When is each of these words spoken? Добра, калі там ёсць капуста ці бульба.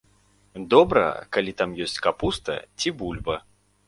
Добра, 0.73 1.03
калі 1.37 1.53
там 1.59 1.75
ёсць 1.85 1.97
капуста 2.05 2.57
ці 2.79 2.95
бульба. 3.03 3.37